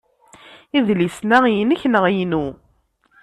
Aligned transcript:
Idlisen-a 0.77 1.39
inekk 1.59 1.83
neɣ 1.87 2.05
inu? 2.23 2.45